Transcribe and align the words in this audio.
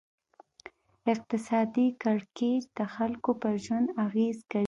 اقتصادي 1.13 1.87
کړکېچ 2.03 2.63
د 2.77 2.79
خلکو 2.95 3.31
پر 3.41 3.53
ژوند 3.65 3.87
اغېز 4.05 4.37
کوي. 4.51 4.59